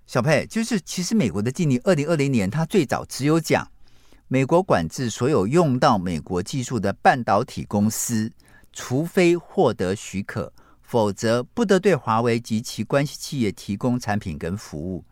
[0.07, 3.71] 小佩，就是其实美国的禁令，二零二零年，它最早只有讲
[4.27, 8.33] 美国管制所有用到美国技术的半导体公司，
[8.73, 10.53] 除非获得许可，
[10.91, 15.05] 否则不得对华为及其关系企业提供产品跟服务。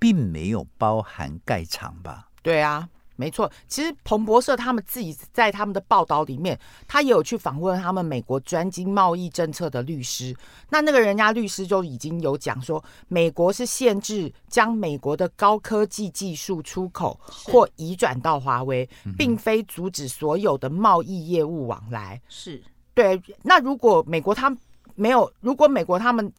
[0.00, 2.28] 并没有包含盖厂吧？
[2.40, 2.88] 对啊。
[3.16, 10.32] 没错，其实彭博社他们自己在他们的报道里面，他也有去访问他们美国专精贸易政策的律师。
[10.70, 18.88] 那那个人家律师就已经有讲说，美国是限制将美国的高科技技术出口或移转到华为，
[19.18, 22.22] 并非阻止所有的贸易业务往来。
[22.28, 22.62] 是
[22.94, 23.20] 对。
[23.42, 24.56] 那如果美国他
[24.98, 26.30] 没有，如果美国他们。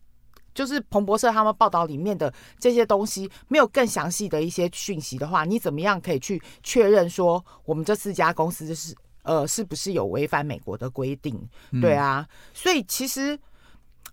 [0.51, 11.39] 就是彭博社他们报道里面的这些东西没有更详细的一些讯息的话，你怎么样可以去确认说我们这四家公司是呃是不是有违反美国的规定？
[11.79, 13.39] 对啊，所以其实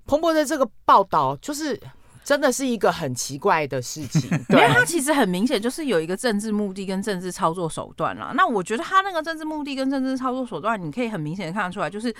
[0.04, 1.80] 彭博的这个报道就是。
[2.26, 8.32] 真的是一个很奇怪的事情， 因为它其实很明显就是有一个政治目的跟政治操作手段啦。
[8.34, 12.12] 那我觉得他那个政治目的跟政治操作手段，你可以很明显的看得出来，就是，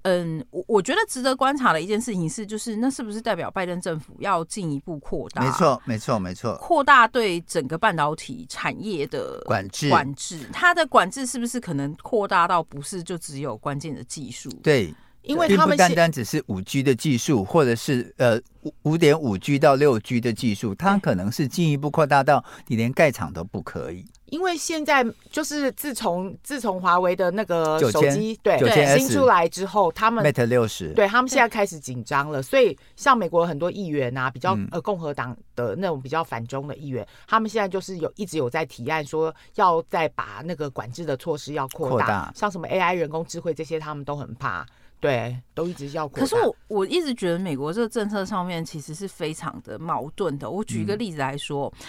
[0.00, 5.44] 嗯，我我觉得值得观察的一件事情是，就是那是不是代表拜登政府要进一步扩大？
[5.44, 14.48] 没错，没错，没错，扩大对整个半导体产业的管制，管制，它的管制是不是可能扩大到不是就只有关键的技术？
[14.62, 14.94] 对。
[15.22, 24.06] 因为他们不单单只是五 G 的技术，或者是呃五五点五 G 到六 G 的技术，它可能是进一步扩大到你连盖厂都不可以。
[24.26, 32.40] 因为现在就是自从自从华为的那个手机对对新出来之后，他们 Mate 六十，对他们现在开始紧张了。
[32.40, 44.64] 所以像美国很多议员啊，比较呃共和党的那种比较反中的议员，他们现在就是有一直有在提案说要再把那个管制的措施要扩大，扩大，像什么 AI 人工智慧这些，他们都很怕。
[45.00, 46.06] 对，都一直要。
[46.06, 50.48] 可是我我一直觉得美国这个政策上面其实是非常的矛盾的。
[50.48, 51.86] 我举一个例子来说，嗯、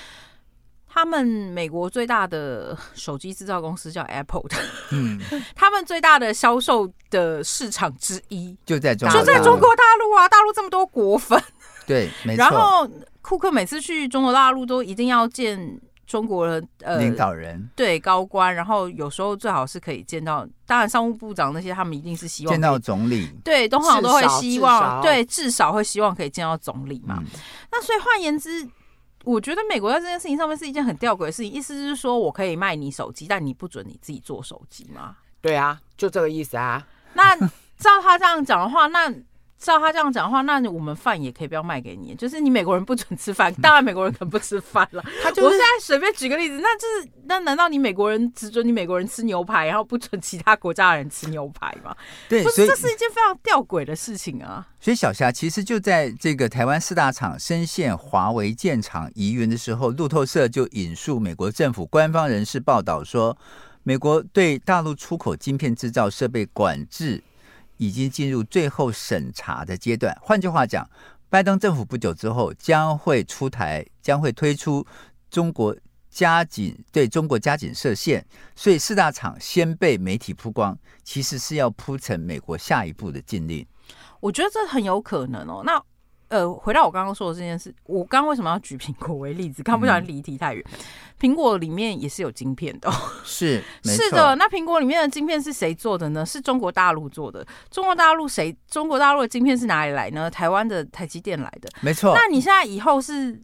[0.88, 4.56] 他们美国最大的手机制造公司叫 Apple 的，
[4.92, 5.20] 嗯，
[5.54, 11.38] 他们最大的销售的市场之一就在中就在中国大陆啊，大陆这么多果粉，
[11.86, 12.44] 对，没 错。
[12.44, 12.90] 然后
[13.22, 15.80] 库克每次去中国大陆都一定要见。
[16.12, 27.16] 中国人呃领导人对高官，然后有时候最好是可以见到，当然商务部长那些他们一定是希望见到总理，对，通常都会希望，对，至少会希望可以见到总理嘛。
[27.20, 27.26] 嗯、
[27.72, 28.68] 那所以换言之，
[29.24, 35.16] 我觉得美国在这件事情上面是一件很吊诡的事情，意思是说我可以卖你手机，但你不准你自己做手机吗？
[35.40, 36.86] 对啊，就这个意思啊。
[37.14, 37.38] 那
[37.78, 39.10] 照他这样讲的话，那。
[39.62, 45.04] 照他这样讲的话，那我们饭也可以不要卖给你，就是你美国人不准吃饭，当然美国人可能不吃饭了。
[45.22, 51.96] 他就是、我现在随便举个例子，那就是那难道你美国人只准你美国人吃牛排，然后不准其他国家的人吃牛排吗？
[52.28, 54.68] 对，所以这是一件非常吊诡的事情啊。
[54.80, 63.38] 所以小霞其实就在这个台湾四大厂深陷华为建厂疑云的时候，路透社就引述美国政府官方人士报道说，
[63.84, 67.22] 美国对大陆出口晶片制造设备管制。
[67.82, 70.16] 已经进入最后审查的阶段。
[70.22, 70.88] 换句话讲，
[71.30, 74.86] 拜登政府不久之后将会出台，将会推出
[75.32, 75.76] 中国
[76.08, 78.24] 加紧对中国加紧设限。
[78.56, 83.66] 所以四大厂先被媒体曝光，其实是要铺成美国下一步的禁令。
[84.20, 85.64] 我觉得这很有可能哦。
[85.66, 85.84] 那。
[86.32, 89.62] 呃，回到我刚刚说的这件事，我刚刚为什么要举苹果为例子？
[89.62, 90.66] 刚不小心离题太远。
[91.20, 92.90] 苹果里面也是有晶片的，
[93.24, 94.34] 是是的。
[94.38, 96.26] 那苹果里面的晶片是谁做的呢？
[96.26, 97.46] 是中国大陆做的。
[97.70, 98.58] 中国大陆谁？
[98.68, 100.32] 中国大陆的晶片是哪里来呢？
[100.32, 102.14] 台湾的台积电来的，没错。
[102.16, 103.40] 那你现在以后是？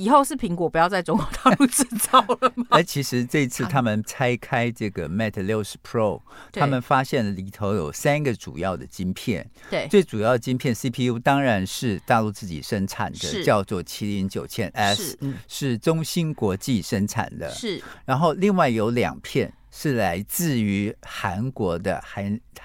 [0.00, 2.64] 以后是苹果不要在中国大陆制造了吗？
[2.70, 9.46] 哎，其实这次 他们拆开这个 Mate 六十 Pro，他们发现了里头有三个主要的晶片。
[9.68, 17.50] 对，最主要的晶片 CPU 当然是大陆自己生产的，叫做麒麟九千 S，是中芯国际生产的。
[17.50, 22.02] 是，然后另外有两片是来自于韩国的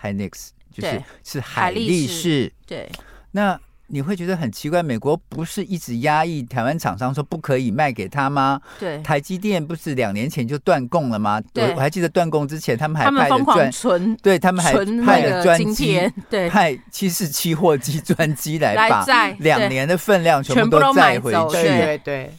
[0.02, 2.54] Hynix，就是是海力士。
[2.66, 2.90] 对，
[3.32, 3.60] 那。
[3.88, 8.60] 你会觉得很奇怪，美国不是一直压抑台湾厂商说不可以卖给他吗？
[8.80, 11.40] 对，台积电不是两年前就断供了吗？
[11.54, 14.74] 对，我还记得断供之前，他们还派了专存，对他们还
[15.06, 19.06] 派了专机，对，派七四七货机专机来把
[19.40, 21.52] 两年的分量全部都载回去。
[21.52, 22.32] 对对对，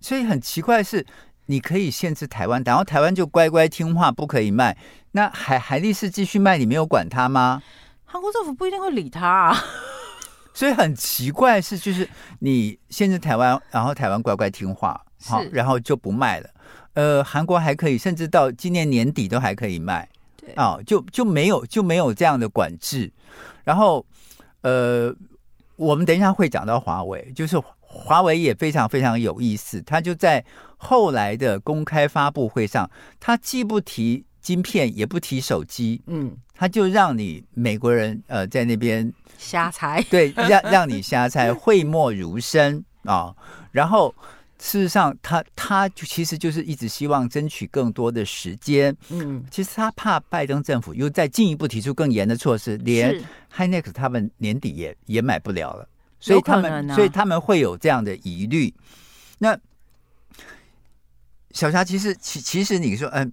[0.00, 1.06] 所以很奇怪的是，
[1.46, 4.76] 你可以限制台湾，然后台湾就乖乖听话，不可以卖。
[5.12, 7.62] 那海海力士继续卖，你没有管他吗？
[8.04, 9.64] 韩国政府不一定会理他啊。
[10.54, 12.08] 所以很奇怪是，就是
[12.40, 16.50] 你限制台湾，然后台湾乖乖听话，好，然后就不卖了。
[16.94, 20.08] 呃，韩国还可以，甚至到今年年底都还可以卖。
[20.36, 23.12] 对啊，就就没有就没有这样的管制。
[23.62, 24.04] 然后，
[24.62, 25.14] 呃，
[25.76, 29.80] 我们等一下会讲到华为，就是华为也非常非常有意思。
[29.82, 30.44] 他就在
[30.76, 39.10] 后来的公开发布会上，他既不提晶片，也不提手机，嗯，他就让你美国人呃在那边。
[39.38, 43.36] 瞎猜，对， 让让你瞎猜，讳莫如深啊、哦。
[43.70, 44.12] 然后，
[44.58, 48.94] 事实上他，他他就其实就是一直希望争取更多的时间。
[49.10, 53.22] 嗯，其实他怕拜登政府又再进一步提出更严的措施，连
[53.54, 58.74] Hynex 他们年底也也买不了了，所以他们、啊、所以他们会有这样的疑虑。
[59.38, 59.56] 那
[61.52, 63.32] 小霞，其实其其实你说，嗯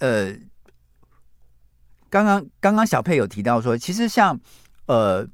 [0.00, 0.36] 呃，
[2.10, 4.38] 刚刚刚刚小佩有提到说，其实像
[4.86, 5.26] 呃。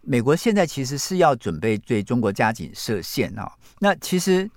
[0.00, 3.52] 美国现在其实是要准备对中国加紧设限啊。
[3.78, 4.50] 那其实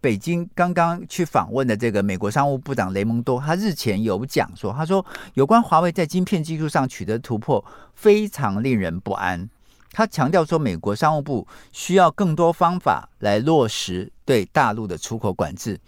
[0.00, 9.48] 北京刚刚去访问的这个美国商务部长雷蒙多，他日前有讲说，他说有关华为在晶片技术上取得突破，非常令人不安。
[9.92, 15.78] 他强调说，美国商务部需要更多方法来落实对大陆的出口管制，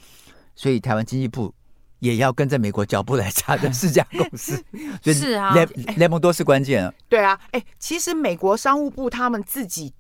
[0.55, 1.53] 所以台湾经济部。
[1.99, 4.63] 也要跟着美国脚步来查的四家公司，
[5.05, 6.93] 是啊，雷雷蒙多是关键啊。
[7.09, 9.93] 对啊，哎，其实美国商务部他们自己。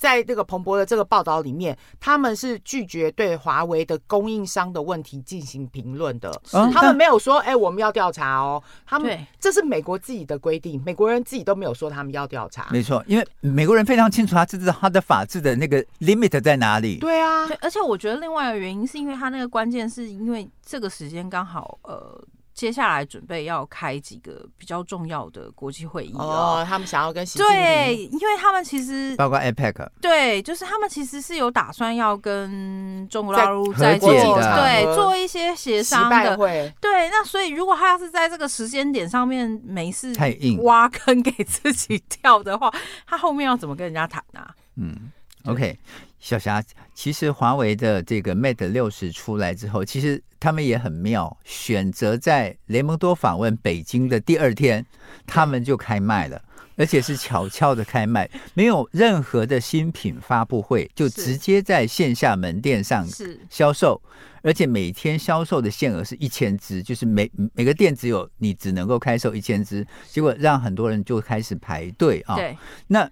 [0.00, 6.32] 在这个彭博的这个报道里面，他们是拒绝对华为的供应商的问题进行评论的。
[6.72, 8.62] 他们没有说，哎、欸，我们要调查哦。
[8.86, 12.68] 他们这是美国自己的规定，美国人自己都没有说他们要调查。
[12.72, 16.96] 没错，因为美国人非常清楚，他知道他的法治的那个 limit 在哪里。
[16.96, 22.18] 对啊，对，而且我觉得另外一个原因是因为他那个关键是因为这个时间刚好呃。
[22.60, 36.36] 接下来准备要开几个比较重要的国际会议哦，他们想要跟习对，因为他们其实包括 APEC，对，就是他们其实是有打算要跟中国大陆在做对做一些协商的，
[36.82, 40.62] 对，那所以如果他要是在这个时间点上面没事太硬。
[40.62, 42.70] 挖坑给自己跳的话，
[43.06, 44.54] 他后面要怎么跟人家谈啊？
[44.76, 45.10] 嗯
[45.46, 45.78] ，OK。
[46.20, 46.62] 小霞，
[46.94, 54.84] 其实华为的这个 Mate 六十出来之后，其实他们也很妙，选择在雷蒙多访问北京的第二天，
[55.26, 56.42] 他们就开卖了，
[56.76, 63.08] 而且是悄悄的开卖，没有任何的新品发布会，就直接在线下门店上
[63.48, 64.00] 销售，
[64.42, 72.36] 而且每天销售的限额是一千只，就是每每个店只有你只能够开售一千只，结果让很多人就开始排队啊。
[72.36, 72.54] 对，
[72.88, 73.10] 那。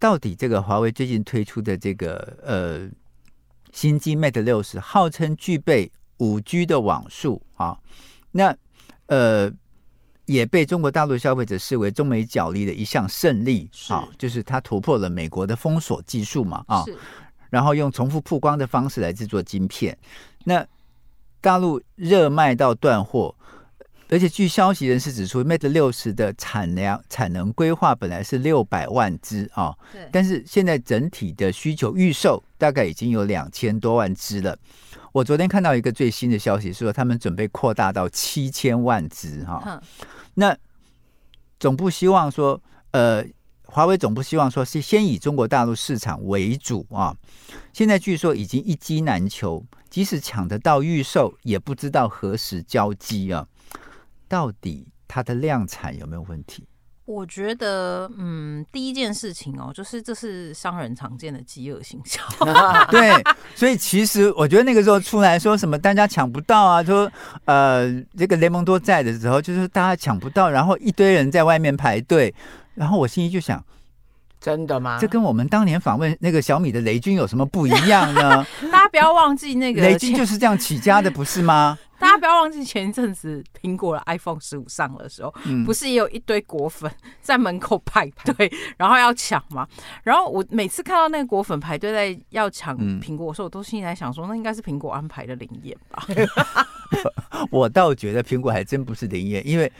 [0.00, 2.88] 到底这个华为最近推出的这个呃
[3.72, 7.78] 新机 Mate 六十，号称具备五 G 的网速啊，
[8.32, 8.56] 那
[9.06, 9.52] 呃
[10.24, 16.82] 也被中国大陆消费者视为中美角力的一项胜利啊，就是它突破了美国的封锁技术嘛啊，
[17.50, 19.96] 然后用重复曝光的方式来制作晶片，
[20.44, 20.66] 那
[21.42, 23.34] 大陆热卖到断货。
[24.10, 34.58] 而且据消息人士指出，Mate 六十的产量产能规划本来是六百万只啊，对，但是现在整体的需求预售大概已经有两千多万只了。
[35.12, 39.80] 我昨天看到一个最新的消息，是说他们准备扩大到七千万只哈。
[40.34, 40.56] 那
[41.58, 43.24] 总部希望说，呃，
[43.62, 47.16] 华为总部希望说是先以中国大陆市场为主啊。
[47.72, 53.46] 现在据说已经一机难求，即使抢得到预售，也不知道何时交机啊。
[54.30, 56.64] 到底它的量产有没有问题？
[57.06, 62.22] 我觉得，嗯，第一件事情哦，就是这是商人常见的饥饿行销。
[62.88, 63.12] 对，
[63.56, 67.10] 所以其实我觉得那个时候出来说什么大家抢不到啊，说
[67.46, 72.32] 呃这个雷蒙多在的时候，就是大家抢不到，然后一堆人在外面排队，
[72.74, 73.60] 然后我心里就想，
[74.40, 74.98] 真的吗？
[75.00, 78.46] 这跟我们当年访问那个小米的雷军有什么不一样呢？
[78.70, 81.76] 大家不要忘记那个雷军就是这样起家的，不是吗？
[82.00, 89.68] 大家不要忘记前一阵子苹果的 iPhone 十五上的时候，嗯，不是也有一堆果粉 在门口排队，然后要抢吗？
[90.02, 96.02] 然后我每次看到那个果粉排队在要抢苹果的时候，我都心里在想说，那应该是苹果安排的灵验吧？
[97.52, 99.70] 我倒觉得苹果还真不是灵验，因为。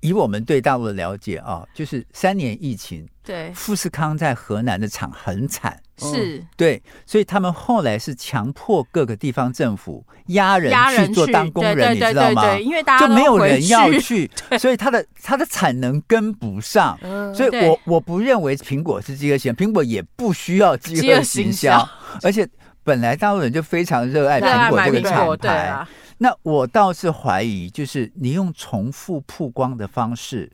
[0.00, 3.52] 以我们对大陆的了解啊，就是三年疫情，对。
[3.52, 6.44] 富士康在河南的厂很惨，是。
[6.56, 12.58] 对，所以他们后来是强迫各个地方政府压人去做当工人，你知道吗？
[12.58, 16.98] 因为大家就没有人要去， 所以它的它的产能跟不上，
[17.34, 21.88] 所以我我不认为苹果是饥饿行销，苹果也不需要饥饿行销，
[22.22, 22.48] 而且
[22.88, 25.86] 本来大陆人就非常热爱苹果这个厂牌。
[26.16, 30.50] 那我倒是怀疑，就是你用重复曝光的方式，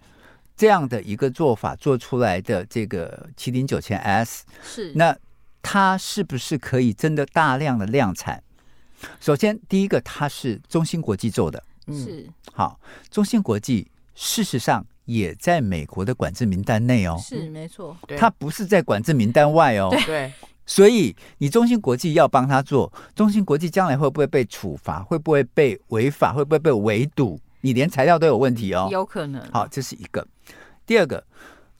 [0.56, 4.92] 这样的一个做法做出来的这个麒麟九千 S，是。
[4.96, 5.16] 那
[5.62, 8.42] 它是不是可以真的大量的量产？
[9.20, 12.28] 首先，第一个它是中芯国际做的，是。
[12.52, 12.80] 好，
[13.12, 20.32] 中芯国际事实上也在美国的管制名单内哦，是没错，它不是在管制名单外哦，对。
[20.66, 25.02] 所以，你中芯国际要帮他做，中芯国际将来会不会被处罚？
[25.02, 26.32] 会不会被违法？
[26.32, 27.38] 会不会被围堵？
[27.60, 29.42] 你连材料都有问题哦，有可能。
[29.52, 30.26] 好，这是一个。
[30.86, 31.24] 第二个，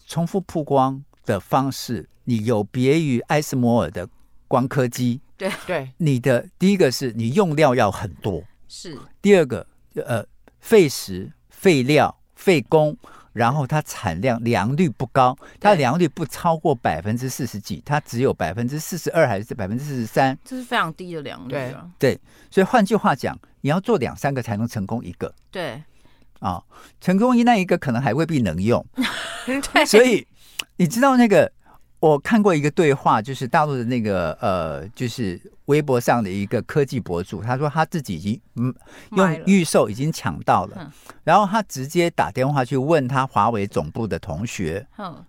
[0.07, 4.09] 重复曝光的方式，你有别于艾斯摩尔的
[4.49, 10.25] 光刻机，对对，你的第一个是你用料要很多，是第二个呃
[10.61, 12.97] 费时、费料、费工。
[13.35, 21.87] 然后它产量良率不高，它良率不超过百分之四十几，它只有百分之四十二还是百分之四十三，这是非常低的良率啊。
[21.99, 22.19] 对，
[22.51, 25.31] 所以换句话讲，你要做两三个才能成功一个。
[25.51, 25.83] 对，
[26.39, 26.63] 啊，
[27.01, 28.83] 成功一那一个可能还未必能用。
[29.45, 30.27] 对，所以
[30.77, 31.53] 你知道那个，
[32.01, 35.39] 我看过一个对话，就是大陆的那个呃，就是。
[35.67, 38.75] 微博上的一个科技博主，他说他自己已经嗯
[39.13, 40.93] 用预售已经抢到了，
[41.23, 44.87] 然后他直接打电话去问他华为总部的同学，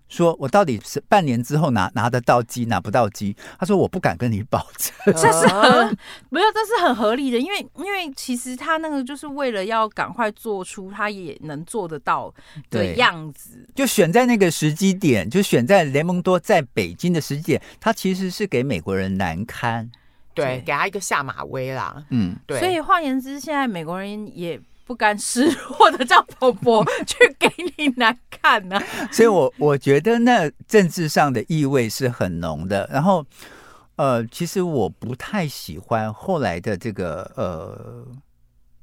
[0.08, 3.34] 说我到底是半年之后拿拿得到机拿不到机？
[3.58, 12.32] 他说我不敢跟你保证， 这是很没有，这是很合理的，因为因为其实他那个就是为了要赶快做出他也能做得到
[12.68, 19.90] 的样子，就选在那个时机点，就选在雷蒙多在北京的时机点，他其实是给美国人难堪。
[20.36, 22.04] 对，给他一个下马威啦。
[22.10, 22.60] 嗯，对。
[22.60, 29.08] 所以换言之，现在美国人也不甘示弱的叫婆婆 去给你难看呢、啊。
[29.10, 32.88] 所以我我觉得那政治上的意味是很浓的。
[32.92, 33.24] 然后，
[33.96, 38.06] 呃，其实我不太喜欢后来的这个呃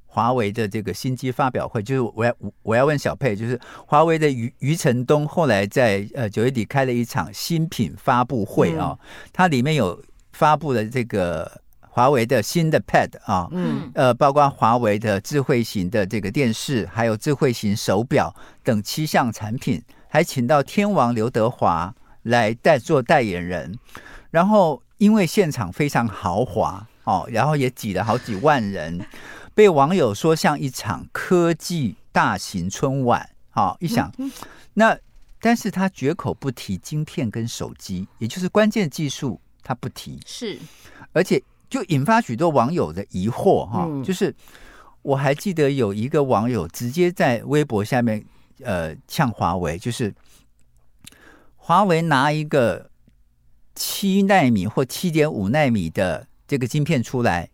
[0.08, 1.84] 华为的这个新机发表会。
[1.84, 9.00] 就是我要我要问小佩，就是华为的余余承东后来在呃九月底开了一场新品发布会啊、哦，
[9.32, 10.04] 它里面有。
[10.34, 23.78] 发布了这个华为的新的 Pad 啊，嗯，呃，包括华为的智慧型的这个电视，还有智慧型手表等七项产品，还请到天王刘德华来代做代言人。
[24.32, 29.06] 然后因为现场非常豪华哦，然后也挤了好几万人，
[29.54, 33.30] 被网友说像一场科技大型春晚。
[33.52, 34.12] 好，一想，
[34.74, 34.98] 那
[35.40, 39.40] 但是他绝口不提晶片跟手机，也就是关键技术。
[39.64, 40.60] 他不提是，
[41.14, 44.36] 而且就引发许多网友的疑惑哈，就是
[45.02, 48.24] 我还记得有一个网友直接在微博下面
[48.62, 50.14] 呃呛华为，就是
[51.56, 52.90] 华为拿一个
[53.74, 57.50] 七纳米或七点五纳米的这个晶片出来，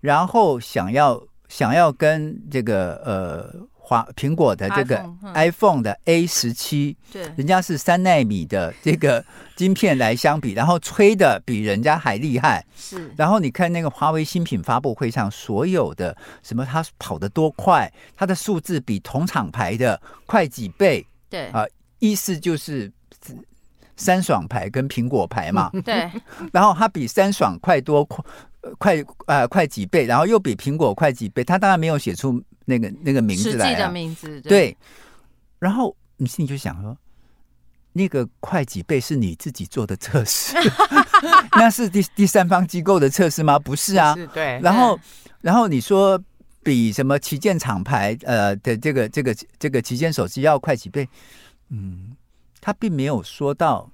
[0.00, 3.68] 然后想要想要跟这个呃。
[3.90, 9.24] 华苹果的这个 iPhone, 的 A 十七，对，人家是三纳米的这个
[9.56, 12.64] 晶片来相比，然后吹的比人家还厉害。
[12.76, 21.04] 是，然后你看那个华为新品发布会上，所有的什么它跑得多快，它的数字比同厂牌的快几倍。
[21.28, 21.68] 对啊、呃，
[21.98, 22.88] 意思就是
[23.96, 25.68] 三爽牌跟苹果牌嘛。
[25.84, 26.08] 对，
[26.54, 28.08] 然后它比三爽快多
[28.78, 32.42] 快快呃快几倍，然后又比苹果快几倍，他当然没有写出。
[32.66, 34.76] 那个那个名字来、啊、实际的名字对，对，
[35.58, 36.96] 然后你心里就想说，
[37.92, 40.54] 那个快几倍是你自己做的测试，
[41.58, 43.58] 那是第第三方机构的测试吗？
[43.58, 44.60] 不是啊，是对。
[44.62, 44.96] 然后
[45.40, 46.22] 然后你说
[46.62, 51.08] 比什么旗舰厂牌呃的这个这个这个旗舰手机要快几倍？
[51.70, 52.14] 嗯，
[52.60, 53.90] 他并没有说到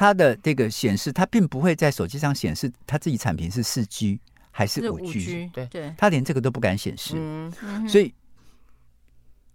[0.00, 4.18] 他的这个显示，它并不会在手机上显示他自己产品是四 G。
[4.50, 8.12] 还是五 G，对对，他连这个都不敢显示，嗯，所以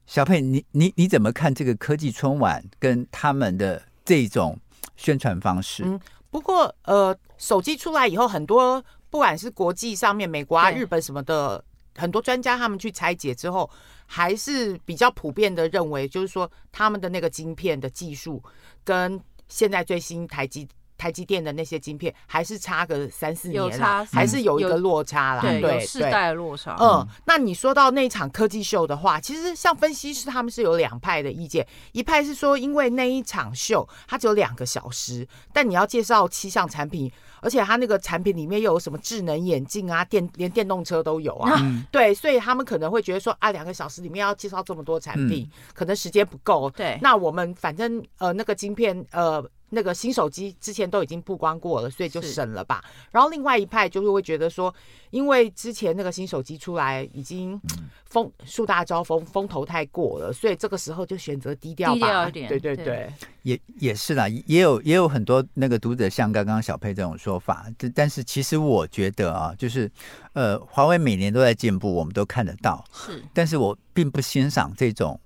[0.05, 4.57] 小佩，你你你怎么看这个科技春晚跟他们的这种
[4.95, 5.83] 宣传方式？
[5.83, 11.63] 嗯，不过呃，手机出来以后，很多不管是国际上面，美国啊、日本什么的，
[11.97, 13.69] 很多专家他们去拆解之后，
[14.05, 18.41] 还是比较普遍的认为，就是说他们的那个晶片的技术
[18.83, 20.67] 跟现在最新台积。
[20.97, 26.75] 台积电的那些晶片还是差个三四年啦，还是有一个落差啦，对，有世代落差。
[26.79, 46.69] 嗯，那你说到那一场科技秀的话，其实像分析师他们是有两派的意见，一派是说，因为那一场秀它只有两个小时，但你要介绍七项产品，而且它那个产品里面又有什么智能眼镜啊，电连电动车都有啊，嗯、 对，所以他们可能会觉得说啊，两个小时里面要介绍这么多产品，嗯、可能时间不够。
[46.69, 49.45] 对，那我们反正呃那个晶片呃。
[49.75, 52.81] 那个新手机之前都已经曝光过了，所以就省了吧。
[53.11, 54.73] 然后另外一派就是会觉得说，
[55.11, 57.59] 因为之前那个新手机出来已经
[58.05, 61.95] 风树大招风，风头太过了，所以这个时候就选择低调吧。
[61.95, 63.13] 低调一点，对对对，对
[63.43, 67.67] 也也是啦，也有也有很多那个读者像刚刚小佩这种说法。
[67.93, 69.91] 但是其实我觉得啊，就是
[70.31, 72.83] 呃，华为每年都在进步，我们都看得到。
[72.93, 75.19] 是，但是我并不欣赏这种。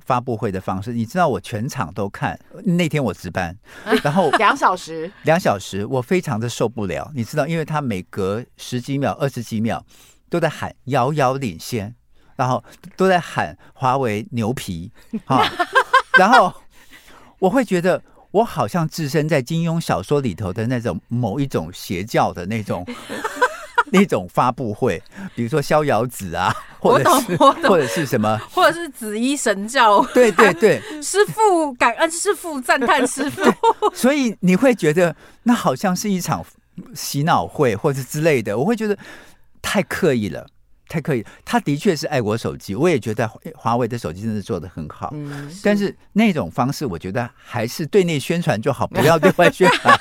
[0.00, 2.38] 发布会的方式，你知道我全场都看。
[2.64, 3.56] 那天我值班，
[4.02, 7.10] 然后两小时，两小时，我非常的受不了。
[7.14, 9.84] 你知道，因为他每隔十几秒、二十几秒
[10.28, 11.94] 都在喊“遥遥领先”，
[12.36, 12.62] 然后
[12.96, 14.90] 都在喊“华为牛皮”
[15.26, 15.42] 啊，
[16.18, 16.52] 然后
[17.38, 18.02] 我会觉得。
[18.32, 22.84] 我好像置身在金庸小说里头的那种某一种邪教的那种
[23.92, 25.02] 那种发布会，
[25.34, 33.42] 比如说逍遥子啊，或者是或者是什么， 或者是紫衣神教，对对对， 师傅感恩师傅，赞叹师傅，
[33.94, 35.14] 所以你会觉得
[35.44, 36.44] 那好像是一场
[36.94, 38.98] 洗脑会或者之类的，我会觉得
[39.62, 40.46] 太刻意了。
[40.88, 45.10] 太刻意，他的确是爱国手机，我也觉得华为的手机真的做的很好。
[45.14, 50.00] 嗯，是，但是那种方式，我觉得还是对内宣传就好，不要对外宣传。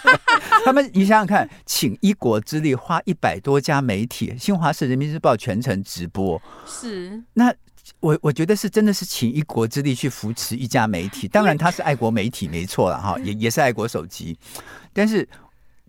[0.66, 7.24] 他们，你想想看，请一国之力，花一百多家媒体，新华社、人民日报全程直播，是。
[7.34, 7.54] 那
[8.00, 14.38] 我我觉得是真的是请一国之力去扶持一家媒体，当然他是爱国媒体，没错了哈，也也是爱国手机，
[14.92, 15.28] 但是。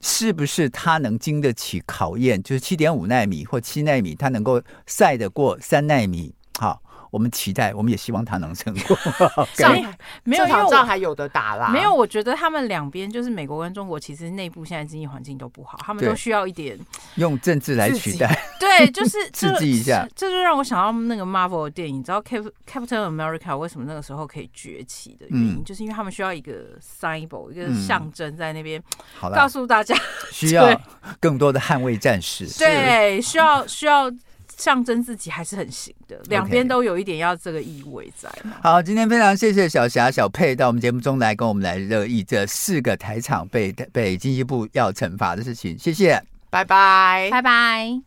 [0.03, 2.41] 是不是他能经得起考验？
[2.43, 6.35] 就是七点五纳米或七纳米，它能够赛得过三纳米？
[6.59, 6.83] 好。
[7.17, 8.95] 我们期待，我们也希望他能成功。
[9.57, 11.71] 上海没有仗还有的打啦。
[11.71, 16.79] 没有，我觉得他们两边就是美国跟中国，其实内部现在经济环境都不好，他们都需要一点
[17.15, 18.39] 用政治来取代。
[18.61, 20.07] 对， 就是刺激一下。
[20.15, 26.53] 这就让我想到那个 Marvel 的电影，你知道 Cap Captain America 为什么那个时候可以崛起的原因，就是因为他们需要一个
[27.01, 28.83] symbol，一个象征在那边，
[29.19, 29.97] 好了，告诉大家
[30.31, 30.79] 需要
[31.19, 32.47] 更多的捍卫战士。
[32.59, 34.13] 对，需要需要。
[34.57, 38.29] 象征自己还是很行的，两边都有一点要这个意味在。
[38.29, 38.63] Okay.
[38.63, 48.06] 好，今天非常谢谢小霞、小佩到我们节目中来跟我们来热议这四个台场被被经济部要惩罚的事情，谢谢，拜拜，拜拜。